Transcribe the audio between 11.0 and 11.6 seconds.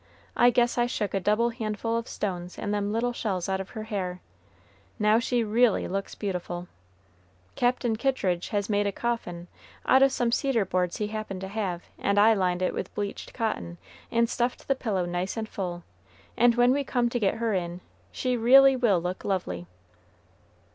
happened to